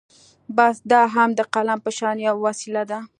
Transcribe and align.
بس 0.57 0.75
دا 0.91 1.01
هم 1.15 1.29
د 1.39 1.41
قلم 1.53 1.79
په 1.85 1.91
شان 1.97 2.17
يوه 2.27 2.39
وسيله 2.47 2.83
ده. 2.91 2.99